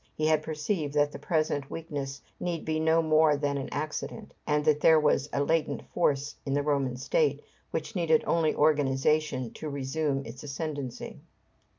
He 0.15 0.25
had 0.25 0.41
perceived 0.41 0.95
that 0.95 1.11
the 1.11 1.19
present 1.19 1.69
weakness 1.69 2.23
need 2.39 2.65
be 2.65 2.79
no 2.79 3.03
more 3.03 3.37
than 3.37 3.55
an 3.59 3.69
accident, 3.71 4.33
and 4.47 4.65
that 4.65 4.79
there 4.81 4.99
was 4.99 5.29
a 5.31 5.43
latent 5.43 5.83
force 5.93 6.33
in 6.43 6.55
the 6.55 6.63
Roman 6.63 6.97
state, 6.97 7.43
which 7.69 7.95
needed 7.95 8.23
only 8.25 8.55
organization 8.55 9.53
to 9.53 9.69
resume 9.69 10.25
its 10.25 10.41
ascendency. 10.41 11.19